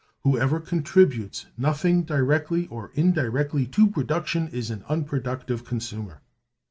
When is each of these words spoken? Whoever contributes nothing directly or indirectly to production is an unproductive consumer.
Whoever 0.23 0.59
contributes 0.59 1.45
nothing 1.59 2.01
directly 2.05 2.65
or 2.69 2.89
indirectly 2.95 3.67
to 3.67 3.85
production 3.87 4.47
is 4.47 4.71
an 4.71 4.83
unproductive 4.89 5.63
consumer. 5.63 6.21